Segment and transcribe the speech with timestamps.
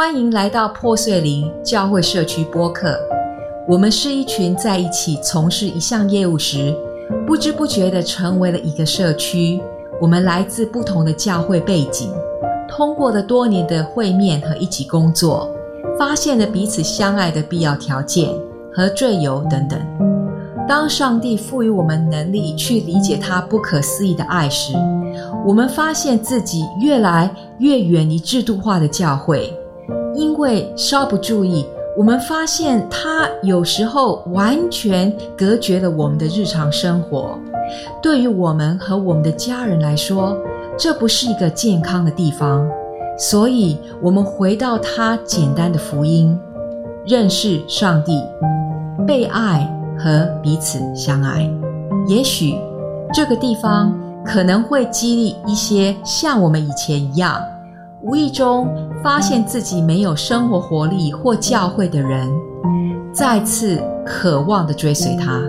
[0.00, 2.98] 欢迎来到破碎林教会社区播客。
[3.68, 6.74] 我们是一群在一起从事一项业务时，
[7.26, 9.60] 不知不觉的成为了一个社区。
[10.00, 12.10] 我们来自不同的教会背景，
[12.66, 15.54] 通过了多年的会面和一起工作，
[15.98, 18.30] 发现了彼此相爱的必要条件
[18.72, 19.78] 和罪由等等。
[20.66, 24.72] 当上帝赋予我们能力去理解他不可思议的爱时，
[25.44, 29.54] 我们发现自己越来越远离制度化的教会。
[30.14, 31.66] 因为稍不注意，
[31.96, 37.38] 我们发现它有时候完全隔绝了我们的日常生活。
[38.02, 40.36] 对于我们和我们的家人来说，
[40.76, 42.68] 这不是一个健康的地方。
[43.18, 46.38] 所以，我们回到它简单的福音：
[47.06, 48.20] 认识上帝、
[49.06, 51.48] 被爱和彼此相爱。
[52.08, 52.58] 也许
[53.12, 53.94] 这个地方
[54.24, 57.38] 可能会激励一些像我们以前一样。
[58.02, 58.66] 无意中
[59.02, 62.30] 发现自己没有生活活力或教会的人，
[63.12, 65.42] 再次渴望的追随他。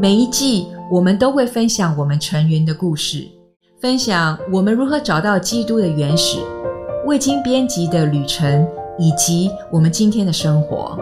[0.00, 3.26] 每一季我们都会分享我们成员的故事，
[3.80, 6.38] 分享我们如何找到基督的原始、
[7.06, 8.66] 未经编辑的旅程，
[8.98, 10.98] 以及我们今天的生活。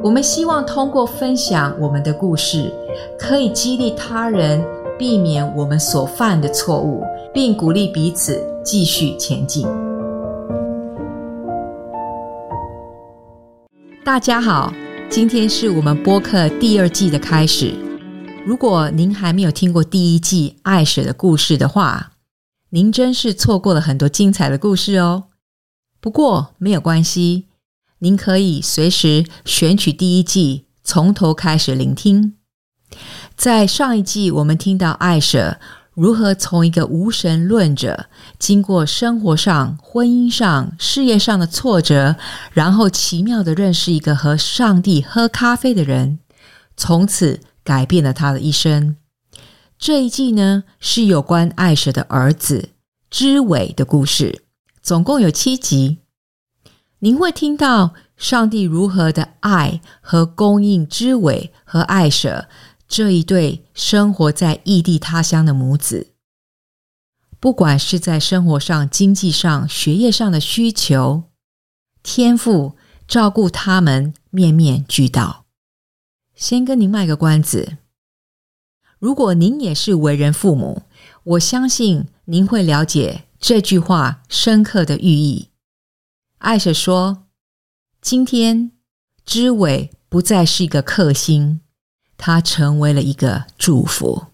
[0.00, 2.72] 我们希望通过分享我们的故事，
[3.18, 4.64] 可以激励他人
[4.96, 7.02] 避免我们所犯的错误，
[7.34, 9.66] 并鼓励彼此继续前进。
[14.08, 14.72] 大家好，
[15.10, 17.74] 今天是我们播客第二季的开始。
[18.42, 22.12] 如果您还没有听过第一季爱舍的故事的话，
[22.70, 25.24] 您真是错过了很多精彩的故事哦。
[26.00, 27.48] 不过没有关系，
[27.98, 32.32] 您可以随时选取第一季从头开始聆听。
[33.36, 35.60] 在上一季，我们听到爱舍。
[35.98, 38.06] 如何从一个无神论者，
[38.38, 42.14] 经过生活上、婚姻上、事业上的挫折，
[42.52, 46.20] 然后奇妙的认识一个和上帝喝咖啡的人，
[46.76, 48.94] 从此改变了他的一生。
[49.76, 52.68] 这一季呢，是有关爱舍的儿子
[53.10, 54.44] 知伟的故事，
[54.80, 55.98] 总共有七集。
[57.00, 62.46] 您会听到上帝如何的爱和供应知伟和爱舍。
[62.88, 66.14] 这一对生活在异地他乡的母子，
[67.38, 71.24] 不管是在生活上、经济上、学业上的需求，
[72.02, 72.76] 天赋
[73.06, 75.44] 照顾他们面面俱到。
[76.34, 77.76] 先跟您卖个关子，
[78.98, 80.84] 如果您也是为人父母，
[81.24, 85.50] 我相信您会了解这句话深刻的寓意。
[86.38, 87.26] 艾舍说
[88.00, 88.72] ：“今天
[89.26, 91.60] 知伟不再是一个克星。”
[92.18, 94.26] 他成为了一个祝福。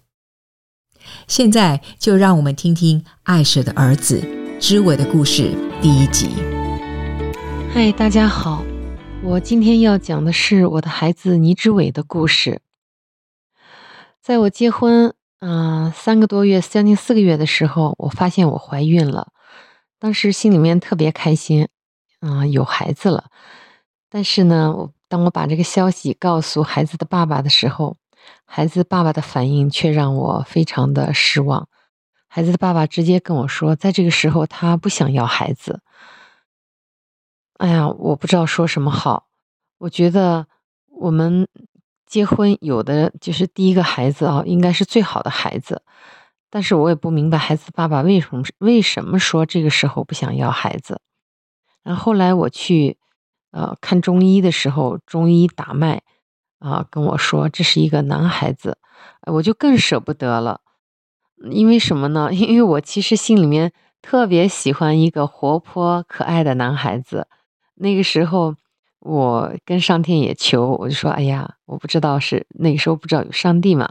[1.28, 4.26] 现在就让我们听听爱舍的儿子
[4.58, 6.30] 知伟的故事第一集。
[7.72, 8.64] 嗨，大家好，
[9.22, 12.62] 我今天要讲的是我的孩子倪之伟的故事。
[14.22, 19.28] 在我结婚啊三个多月，将近四个月的时候，我发现我怀孕了，
[19.98, 21.68] 当时心里面特别开心，
[22.20, 23.26] 啊，有孩子了。
[24.08, 24.93] 但是呢，我。
[25.08, 27.96] 当我把这个消息告诉孩子的爸爸的时候，
[28.46, 31.68] 孩子爸爸的反应却让我非常的失望。
[32.26, 35.82] 孩子的爸爸直接跟我说，在这个时候他不想要孩子。
[37.58, 39.28] 哎呀，我不知道说什么好。
[39.78, 40.46] 我觉得
[40.86, 41.46] 我们
[42.06, 45.82] 结婚有的就是第一个孩子啊，应该是最好的孩子。
[46.50, 51.00] 但是我也不明白孩子爸爸为什么为什么说这个时候不想要孩子。
[51.82, 52.96] 然后后来我去。
[53.54, 56.02] 呃，看中医的时候，中医把脉，
[56.58, 58.78] 啊，跟我说这是一个男孩子，
[59.30, 60.60] 我就更舍不得了。
[61.52, 62.30] 因为什么呢？
[62.34, 63.72] 因为我其实心里面
[64.02, 67.28] 特别喜欢一个活泼可爱的男孩子。
[67.76, 68.56] 那个时候，
[68.98, 73.88] 我跟上天也求，我就说，哎呀，我不知道是那个时候不知道有上帝嘛，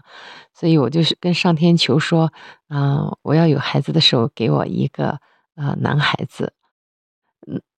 [0.54, 2.34] 所以我就是跟上天求说，
[2.68, 5.20] 啊，我要有孩子的时候，给我一个
[5.56, 6.52] 呃男孩子。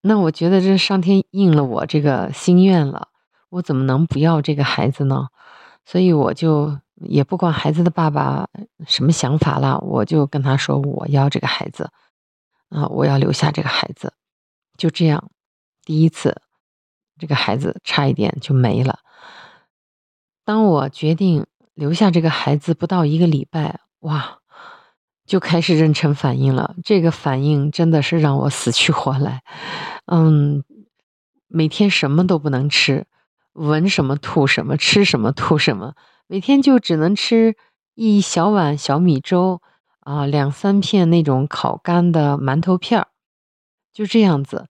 [0.07, 3.07] 那我觉得这上天应了我这个心愿了，
[3.49, 5.29] 我怎么能不要这个孩子呢？
[5.83, 8.47] 所以我就也不管孩子的爸爸
[8.85, 11.89] 什么想法了，我就跟他说我要这个孩子，
[12.69, 14.13] 啊，我要留下这个孩子。
[14.77, 15.31] 就这样，
[15.83, 16.39] 第一次，
[17.17, 18.99] 这个孩子差一点就没了。
[20.43, 24.37] 当我决定留下这个孩子不到一个礼拜，哇！
[25.25, 29.41] 就开始妊娠反应了，这个反应真的是让我死去活来。
[30.05, 30.63] 嗯，
[31.47, 33.07] 每天什么都不能吃，
[33.53, 35.95] 闻什么吐什么，吃什么吐什么，
[36.27, 37.55] 每天就只能吃
[37.95, 39.61] 一小碗小米粥
[40.01, 43.07] 啊，两三片那种烤干的馒头片儿，
[43.91, 44.67] 就这样子。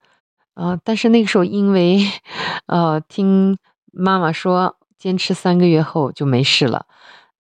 [0.53, 1.99] 啊，但是那个时候因为，
[2.67, 3.57] 呃，听
[3.91, 6.85] 妈妈说坚持三个月后就没事了，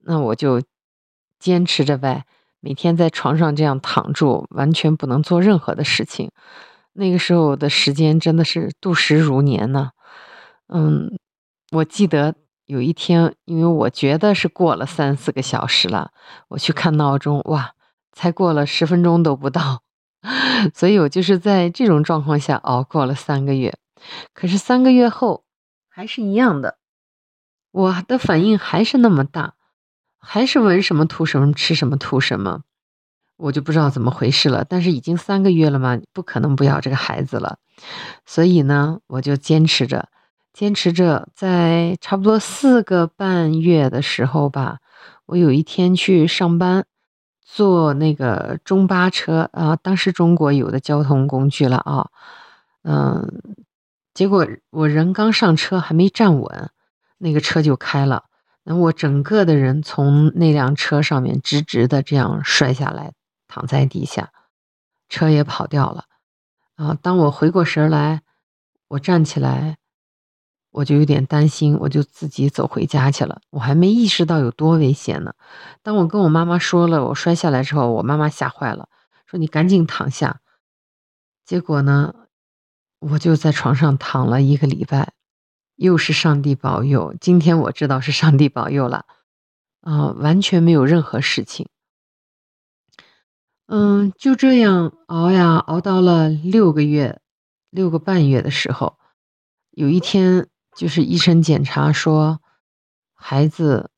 [0.03, 0.61] 那我就
[1.39, 2.25] 坚持着呗，
[2.65, 6.31] 每天在床上这样躺住，完全不能做任何的事情。
[6.93, 9.91] 那个时候的时间真的是度时如年呢。
[10.67, 11.15] 嗯，
[11.71, 12.33] 我记得
[12.65, 16.09] 有一天，因为我觉得是过了三四个小时了，
[16.47, 17.73] 我去看闹钟，哇，
[18.11, 19.83] 才过了十分钟都不到。
[20.73, 23.77] 所以我就是在这种状况下熬过了三个月，
[24.33, 25.43] 可是三个月后
[25.87, 26.79] 还是一样的，
[27.69, 29.53] 我的反应还是那么大，
[30.25, 32.63] 还是闻什么吐什么，吃什么吐什么，
[33.37, 34.65] 我就不知道怎么回事了。
[34.67, 37.59] 但是已经三个月了嘛，不可能不要这个孩子了，
[38.25, 40.09] 所以呢，我就坚持着，
[40.51, 44.79] 坚持着，在差不多四个半月的时候吧，
[45.27, 46.85] 我有一天去上班。
[47.47, 52.09] 坐那个中巴车啊，当时中国有的交通工具了啊，
[52.83, 53.41] 嗯，
[54.13, 56.69] 结果我人刚上车还没站稳，
[57.19, 58.25] 那个车就开了，
[58.65, 63.13] 那我整个的人从那辆车上面直直的这样摔下来，
[63.47, 64.33] 躺在地下，
[65.07, 66.03] 车也跑掉了
[66.75, 66.97] 啊。
[67.01, 68.23] 当我回过神来，
[68.89, 69.77] 我站起来。
[70.71, 73.39] 我就有点担心，我就自己走回家去了。
[73.49, 75.33] 我还没意识到有多危险呢。
[75.81, 78.89] 当我跟我妈妈说了我摔下来之后，我妈妈吓坏了，
[79.25, 80.41] 说：“你赶紧躺下。”
[81.47, 82.13] 结果呢，
[82.99, 85.13] 我就在床上躺了一个礼拜，
[85.75, 87.15] 又是上帝保佑。
[87.19, 89.05] 今天我知道是上帝保佑了，
[89.81, 91.69] 啊，完全没有任何事情。
[93.67, 97.21] 嗯，就这样熬呀，熬到了六个月、
[97.69, 98.97] 六个半月的时候，
[99.71, 100.47] 有一天。
[100.75, 102.41] 就是医生检查说，
[103.13, 103.91] 孩子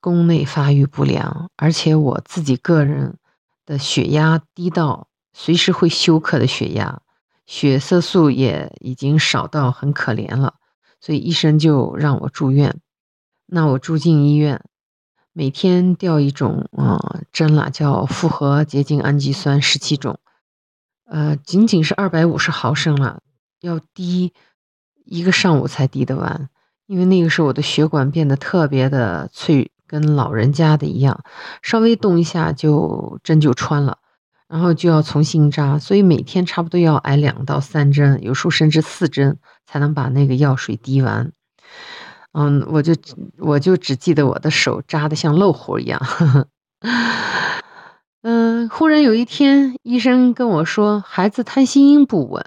[0.00, 3.18] 宫内发育不良，而且我自己个人
[3.64, 7.02] 的血压低到随时会休克的血压，
[7.46, 10.55] 血色素也已经少到很可怜了，
[11.00, 12.80] 所以医生就让我住院。
[13.46, 14.64] 那我住进医院，
[15.32, 20.18] 每天吊一种啊针了，叫复合结晶氨基酸十七种，
[21.04, 23.22] 呃，仅仅是二百五十毫升了，
[23.60, 24.32] 要滴。
[25.08, 26.48] 一个上午才滴得完，
[26.86, 31.22] 因为那个时候我的血管变得特别的脆，跟老人家的一样，
[31.62, 33.98] 稍微动一下就针就穿了，
[34.48, 41.32] 然后就要重新扎，所以每天差不多要挨两到三针，有时候甚至四针才能把那个药水滴完。
[42.32, 42.94] 嗯，我就
[43.38, 46.00] 我就只记得我的手扎的像漏壶一样。
[48.22, 52.44] 嗯，忽然有一天，医生跟我说，孩子胎心音不稳。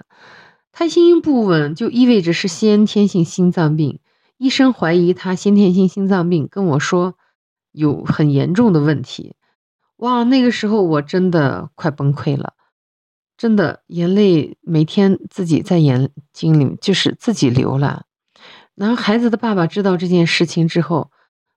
[0.72, 3.98] 胎心音不稳就意味着是先天性心脏病，
[4.38, 7.14] 医生怀疑他先天性心脏病，跟我说
[7.72, 9.34] 有很严重的问题。
[9.96, 12.54] 哇，那个时候我真的快崩溃了，
[13.40, 18.04] 真的眼泪每天自己在眼睛里就是自己流了。
[18.74, 21.10] 然后孩子的爸爸知道这件事情之后，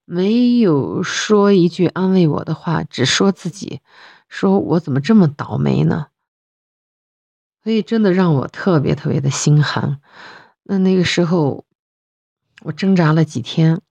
[0.05, 3.81] 没有说一句安慰我的话，只说自己，
[4.29, 6.07] 说我怎么这么倒霉呢？
[7.61, 9.99] 所以真的让我特别特别的心寒。
[10.63, 11.65] 那那个时候，
[12.61, 13.81] 我挣扎了几天。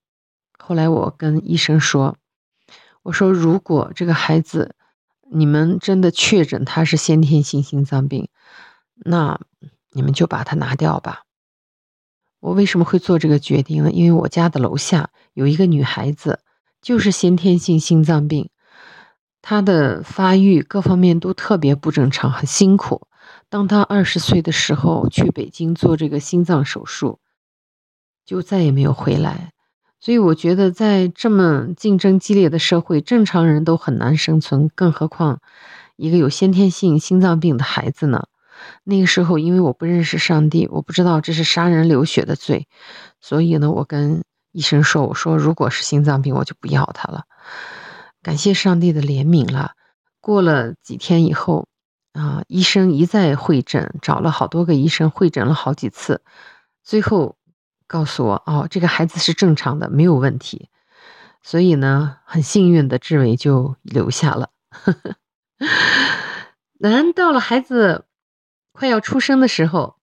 [0.59, 2.17] 后来我跟医生说
[3.05, 4.75] ：“我说如果这个孩子
[5.33, 8.29] 你们真的确诊他是先天性心脏病，
[8.95, 9.41] 那
[9.91, 11.23] 你们就把他拿掉吧。”
[12.41, 13.93] 我为什么会做这个决定呢？
[13.93, 16.41] 因为我家的楼下有一个女孩子，
[16.81, 18.51] 就是先天性心脏病，
[19.41, 23.07] 她的发育各方面都特别不正常，很辛苦。
[23.49, 27.21] 当她二十岁的时候去北京做这个心脏手术，
[28.25, 29.53] 就再也没有回来。
[30.03, 35.41] 所以我觉得，在这么竞争激烈的社会，正常人都很难生存，更何况
[35.95, 38.25] 一个有先天性心脏病的孩子呢？
[38.83, 42.67] 那个时候，因为我不认识上帝，我不知道这是杀人流血的罪，
[43.21, 47.23] 所以呢，我跟医生说：“我说，如果是心脏病，我就不要他了。”
[48.25, 49.71] 感谢上帝的怜悯了。
[50.21, 51.69] 过了几天以后。
[52.13, 52.43] 啊！
[52.47, 56.21] 医生一再会诊，找了好多个医生会诊了好几次，
[56.85, 57.37] 最后
[57.93, 60.71] 告诉我：“哦，这个孩子是正常的，没有问题。”
[61.45, 64.49] 所以呢，很幸运的志伟就留下了。
[66.81, 68.07] 难到了孩子
[68.73, 69.97] 快要出生的时候，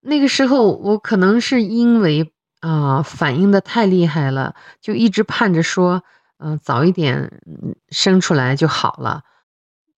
[0.00, 6.04] 那个时候我可能是因为啊反应的太厉害了，就一直盼着说
[6.38, 7.42] ：“嗯，早一点
[7.88, 9.24] 生出来就好了。”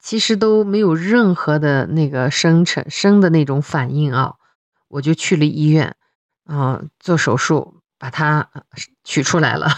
[0.01, 4.37] 其实都没有任何的那个生成生的那种反应啊，
[4.89, 5.95] 我就去了医院
[6.51, 8.51] 啊做手术把它
[9.05, 9.69] 取出来了。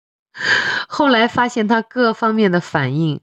[0.86, 3.22] 后来发现他各方面的反应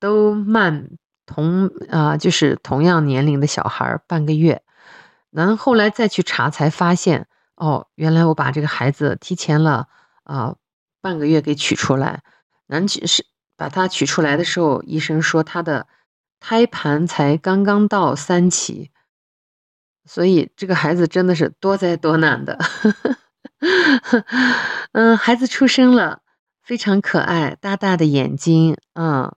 [0.00, 0.88] 都慢
[1.26, 4.62] 同啊，就是同样年龄的小孩半个月。
[5.30, 7.26] 然后后来再去查，才发现
[7.56, 9.88] 哦，原来我把这个孩子提前了
[10.22, 10.54] 啊
[11.02, 12.22] 半个月给取出来。
[12.66, 13.26] 然后是
[13.56, 15.86] 把他取出来的时候，医生说他的
[16.40, 18.90] 胎盘才刚刚到三期，
[20.06, 22.58] 所以这个孩子真的是多灾多难的。
[24.92, 26.20] 嗯，孩子出生了，
[26.62, 29.34] 非常可爱，大大的眼睛，嗯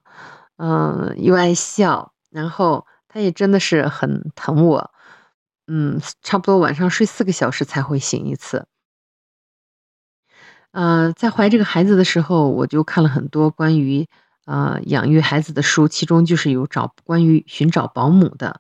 [0.57, 4.91] 嗯，又爱笑，然后他也真的是很疼我。
[5.67, 8.67] 嗯，差不多晚上睡四个小时才会醒一次。
[10.71, 14.07] 呃，在怀这个孩子的时候，我就看了很多关于
[14.45, 18.59] 呃养育孩子的书，其中就是有找关于寻找保姆的。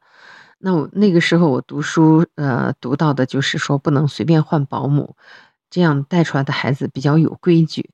[0.59, 5.15] 那我那个时候我读书，呃，读到的就是说不能随便换保姆，
[5.69, 7.91] 这样带出来的孩子比较有规矩。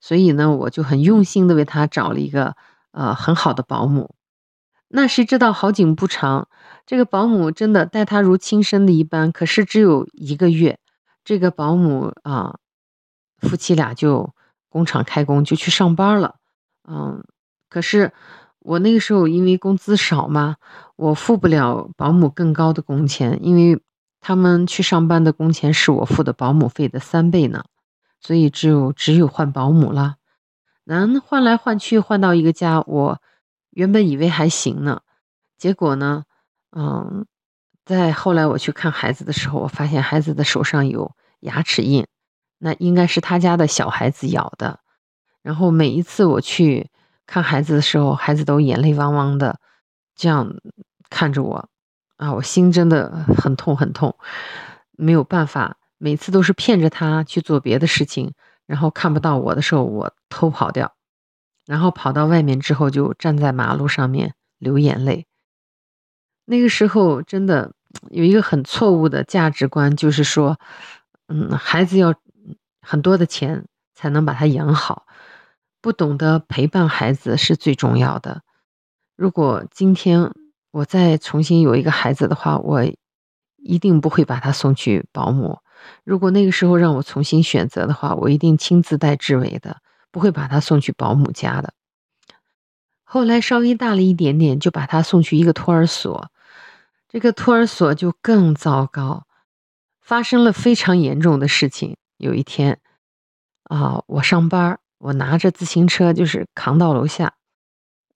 [0.00, 2.56] 所以呢，我就很用心的为他找了一个
[2.92, 4.14] 呃很好的保姆。
[4.88, 6.48] 那谁知道好景不长。
[6.86, 10.78] 这个保姆真的待他如亲生的一般，可是只有一个月，
[11.24, 12.58] 这个保姆啊，
[13.38, 14.32] 夫妻俩就
[14.70, 16.36] 工厂开工就去上班了，
[16.88, 17.24] 嗯，
[17.68, 18.12] 可是
[18.66, 20.56] 我那个时候因为工资少嘛，
[20.96, 23.80] 我付不了保姆更高的工钱，因为
[24.20, 27.64] 他们去上班的工钱是我付的保姆费的三倍呢，
[28.20, 30.16] 所以只有只有换保姆了，
[30.84, 33.22] 能换来换去换到一个家，我
[33.70, 35.02] 原本以为还行呢，
[35.56, 36.24] 结果呢。
[36.78, 37.24] 嗯，
[37.86, 42.06] 在后来我去看孩子的时候，我发现孩子的手上有牙齿印，
[42.58, 44.80] 那应该是他家的小孩子咬的。
[45.42, 46.90] 然后每一次我去
[47.26, 49.58] 看孩子的时候，孩子都眼泪汪汪的，
[50.14, 50.54] 这样
[51.10, 51.68] 看着我，
[52.16, 54.16] 啊，我心真的很痛很痛，
[54.92, 58.32] 没有办法，每次都是骗着他去做别的事情，
[58.66, 60.94] 然后看不到我的时候，我偷跑掉，
[61.66, 65.26] 然后跑到外面之后，就站在马路上面流眼泪。
[66.44, 67.72] 那个时候真的
[68.10, 70.58] 有一个很错误的价值观，就是说，
[71.26, 72.14] 嗯，孩子要
[72.80, 75.06] 很多的钱才能把他养好，
[75.86, 78.42] 不懂得陪伴孩子是最重要的。
[79.14, 80.32] 如果今天
[80.72, 82.82] 我再重新有一个孩子的话，我
[83.56, 85.60] 一定不会把他送去保姆。
[86.02, 89.76] 如果那个时候让我重新选择的话，我一定亲自带志伟的，
[90.10, 91.72] 不会把他送去保姆家的。
[93.04, 96.32] 后来稍微大了一点点，就把他送去一个托儿所。
[97.08, 99.28] 这个托儿所就更糟糕，
[100.00, 101.96] 发生了非常严重的事情。
[102.16, 102.80] 有一天，
[103.62, 107.34] 啊，我上班，我拿着自行车就是扛到楼下，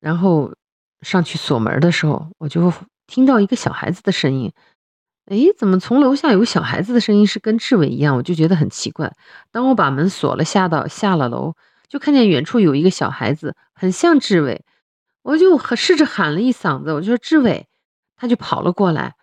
[0.01, 0.53] 然后
[1.03, 2.73] 上去锁门的时候，我就
[3.07, 4.53] 听到一个小孩子的声音。
[5.27, 8.17] 哎，怎么从楼下有个小孩子的声音是跟志伟一样？
[8.17, 9.13] 我就觉得很奇怪。
[9.53, 11.55] 当我把门锁了，下到下了楼，
[11.89, 14.65] 就看见远处有一个小孩子，很像志伟，
[15.23, 17.69] 我就试着喊了一嗓子，我就说志伟。
[18.17, 19.15] 他就跑了过来，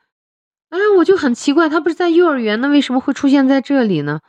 [0.70, 4.22] 哎，我就很奇怪，他不是在幼儿园，那为什么会出现在这里呢？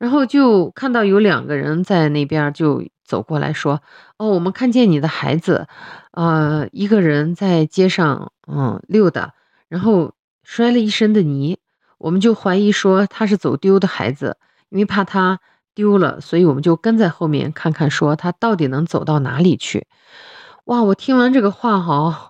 [0.00, 3.82] 然后就看到有两个人在那边就走过来说
[4.16, 5.68] ：“哦，我们看见你的孩子，
[6.12, 9.34] 呃，一个人在街上嗯溜达，
[9.68, 11.58] 然后摔了一身的泥，
[11.98, 14.38] 我们就怀疑说他是走丢的孩子，
[14.70, 15.38] 因为怕他
[15.74, 19.86] 丢了，所以我们就跟在后面看看，说他到底能走到哪里去。”
[20.64, 22.26] 哇，我听完这个话哈。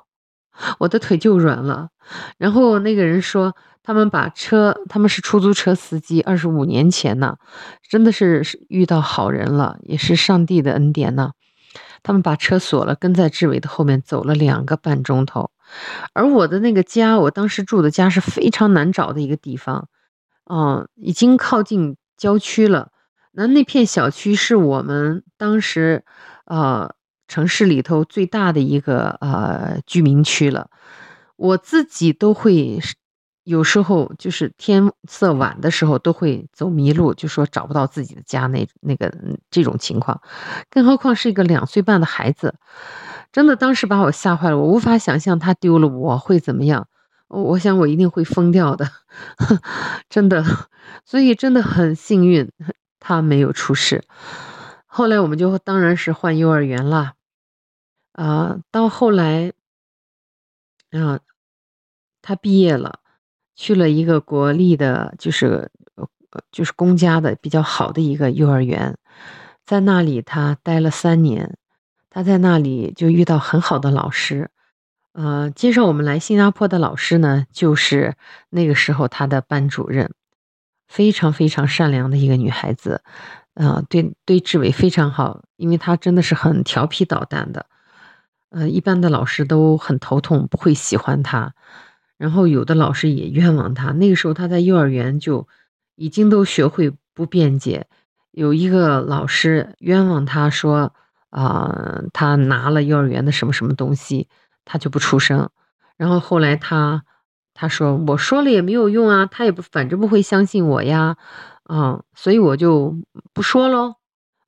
[0.78, 1.88] 我的腿就软了，
[2.36, 7.36] 然后那个人说，他们把车，他们是出租车司机，二十五年前呢，
[7.88, 11.32] 真的是遇到好人了，也是上帝的恩典呢。
[12.02, 15.50] 他们把车锁了，跟在志伟的后面走了两个半钟头。
[16.12, 19.88] 而我的那个家，我当时住的家是非常难找的一个地方，
[20.50, 22.90] 嗯，已经靠近郊区了。
[23.32, 26.04] 那那片小区是我们当时，
[26.46, 26.94] 呃。
[27.28, 30.68] 城市里头最大的一个呃居民区了，
[31.36, 32.80] 我自己都会
[33.50, 39.12] 有时候就是天色晚的时候都会走迷路，就说找不到自己的家那那个
[39.50, 40.20] 这种情况，
[40.70, 42.54] 更何况是一个两岁半的孩子，
[43.32, 46.86] 真的当时把我吓坏了，我无法想象他丢了我会怎么样，
[47.26, 48.88] 我想我一定会疯掉的，
[50.08, 50.44] 真的，
[51.04, 52.52] 所以真的很幸运
[53.00, 54.04] 他没有出事，
[54.86, 57.14] 后来我们就当然是换幼儿园了。
[58.12, 59.52] 啊，到后来，
[60.92, 61.18] 啊，
[62.22, 62.99] 他毕业了，
[63.60, 65.70] 去了一个国立的，就是
[66.50, 68.96] 就是公家的比较好的一个幼儿园，
[69.66, 71.58] 在那里他待了三年，
[72.08, 74.48] 他在那里就遇到很好的老师，
[75.12, 78.14] 呃，介绍我们来新加坡的老师呢，就是
[78.48, 80.10] 那个时候他的班主任，
[80.88, 83.02] 非常非常善良的一个女孩子，
[83.52, 87.66] 呃，对对志伟非常好，因为他真的是很调皮捣蛋的。
[88.48, 91.52] 呃，一般的老师都很头痛，不会喜欢他。
[92.20, 93.92] 然后有的老师也冤枉他。
[93.92, 95.48] 那个时候他在幼儿园就
[95.96, 97.86] 已经都学会不辩解。
[98.30, 100.92] 有一个老师冤枉他说，
[101.30, 104.28] 啊，他拿了幼儿园的什么什么东西，
[104.66, 105.48] 他就不出声。
[105.96, 107.04] 然后后来他
[107.54, 111.16] 他说我说了也没有用啊，他也不反正不会相信我呀，
[111.64, 112.94] 啊，所以我就
[113.32, 113.94] 不说喽，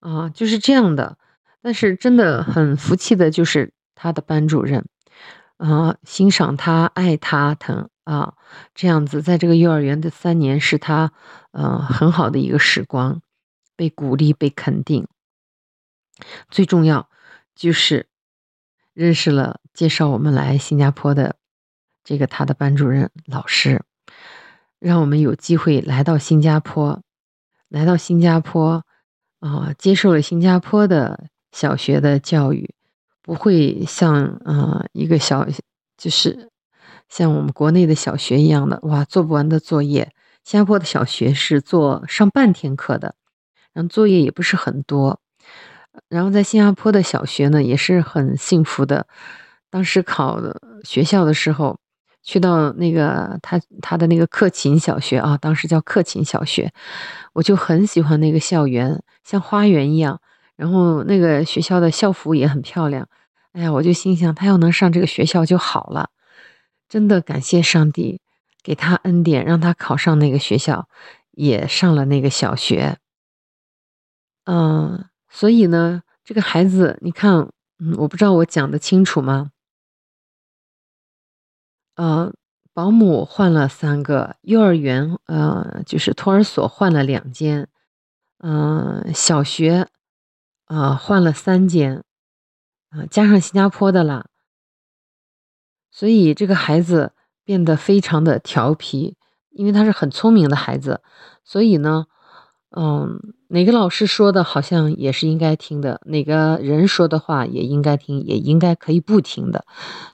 [0.00, 1.16] 啊，就是这样的。
[1.62, 4.84] 但是真的很服气的就是他的班主任。
[5.62, 8.34] 啊，欣赏他，爱他，疼啊，
[8.74, 11.12] 这样子，在这个幼儿园的三年，是他，
[11.52, 13.22] 呃，很好的一个时光，
[13.76, 15.06] 被鼓励，被肯定。
[16.50, 17.08] 最重要
[17.54, 18.08] 就是
[18.92, 21.36] 认识了介绍我们来新加坡的
[22.02, 23.84] 这个他的班主任老师，
[24.80, 27.00] 让我们有机会来到新加坡，
[27.68, 28.84] 来到新加坡，
[29.38, 32.74] 啊，接受了新加坡的小学的教育。
[33.22, 35.46] 不会像啊一个小，
[35.96, 36.50] 就是
[37.08, 40.12] 像我们国内的小学一样的哇，做不完的作业。
[40.44, 43.14] 新加坡的小学是做上半天课的，
[43.72, 45.20] 然后作业也不是很多。
[46.08, 49.06] 然后在新加坡的小学呢，也是很幸福的。
[49.70, 50.40] 当时考
[50.82, 51.78] 学校的时候，
[52.24, 56.72] 去到那个他他的那个克勤小学啊，当时叫克勤小学，
[57.34, 60.20] 我就很喜欢那个校园，像花园一样。
[60.62, 63.08] 然后那个学校的校服也很漂亮，
[63.50, 66.10] 哎呀，我就心想他要能上这个学校就好了，
[66.88, 68.20] 真的感谢上帝
[68.62, 70.88] 给他恩典，让他考上那个学校，
[71.32, 72.98] 也上了那个小学。
[74.44, 77.48] 嗯，所以呢，这个孩子，你看，
[77.80, 79.50] 嗯，我不知道我讲的清楚吗？
[81.96, 82.32] 呃，
[82.72, 87.66] 保姆换了三个，幼儿园，呃，就是托儿所换了两间，
[88.38, 89.88] 嗯，小学。
[90.72, 92.02] 啊，换了三间，
[92.88, 94.24] 啊，加上新加坡的啦，
[95.90, 97.12] 所以这个孩子
[97.44, 99.18] 变得非常的调皮，
[99.50, 101.02] 因为他是很聪明的孩子，
[101.44, 102.06] 所以呢，
[102.74, 109.66] 嗯，哪个老师说的好像也是应该听的，哪个人说的话也应该听，也应该可以不听的，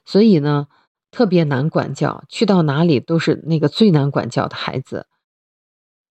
[0.03, 0.67] 所以呢，
[1.09, 5.05] 特别难管教，去到哪里都是那个最难管教的孩子，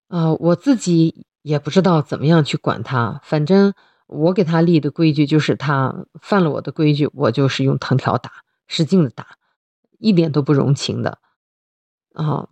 [0.09, 3.75] 啊，我自己也不知道怎么样去管他，反正。
[4.09, 8.33] 我给他立的规矩就是，他犯了我的规矩，我就是用藤条打，
[8.67, 9.37] 使劲的打，
[9.99, 11.19] 一点都不容情的。
[12.15, 12.49] 啊，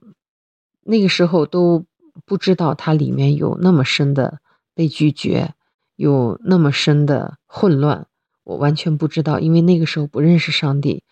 [0.83, 1.87] 那个时候都
[2.25, 4.41] 不知道他里面有那么深的
[4.75, 5.55] 被拒绝，
[5.97, 8.07] 有那么深的混乱，
[8.45, 11.03] 我完全不知道，因为那个时候不认识上帝。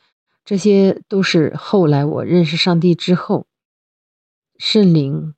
[0.44, 3.46] 这些都是后来我认识上帝之后，
[4.58, 5.34] 圣灵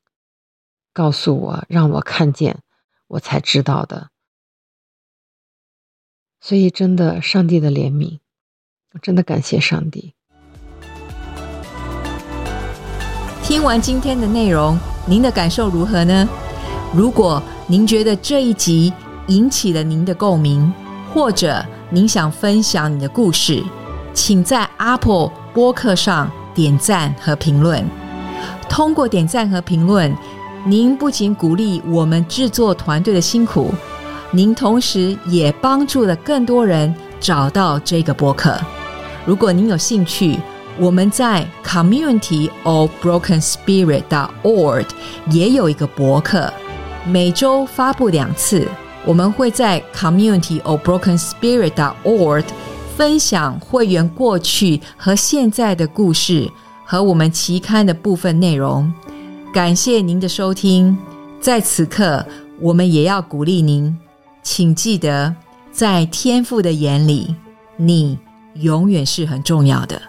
[0.93, 2.61] 告诉我，让我看见，
[3.07, 4.11] 我才知道的。
[6.49, 8.21] 所以，真的，上帝的怜悯，
[8.95, 10.15] 我真的感谢上帝。
[13.43, 14.79] 听完今天的内容，
[15.09, 16.29] 您的感受如何呢？
[16.95, 18.93] 如果您觉得这一集
[19.27, 20.73] 引起了您的共鸣，
[21.13, 23.61] 或者您想分享你的故事，
[24.15, 27.85] 请在 Apple 播客上点赞和评论。
[28.69, 30.17] 通过点赞和评论，
[30.65, 33.75] 您不仅鼓励我们制作团队的辛苦。
[34.33, 38.59] 您同时也帮助了更多人找到这个博客。
[39.25, 40.39] 如果您有兴趣，
[40.79, 44.87] 我们在 Community of Broken Spirit dot org
[45.31, 46.53] 也有一个博客，
[47.07, 48.67] 每周发布两次。
[49.05, 52.45] 我们会在 Community of Broken Spirit dot org
[52.97, 56.51] 分享会员过去和现在的故事
[56.85, 58.93] 和我们期刊的部分内容。
[59.55, 60.99] 感谢您的收听，
[61.41, 62.27] 在此刻，
[62.61, 63.97] 我们也要鼓励您。
[64.47, 65.35] 请记得，
[65.73, 67.35] 在天父的眼里，
[67.77, 68.17] 你
[68.55, 70.01] 永远是很重要的。